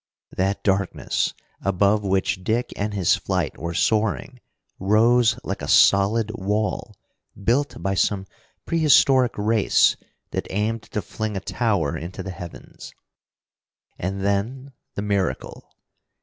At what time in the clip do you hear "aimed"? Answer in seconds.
10.49-10.81